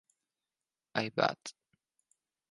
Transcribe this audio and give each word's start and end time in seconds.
I 1.01 1.09
Bat. 1.09 1.53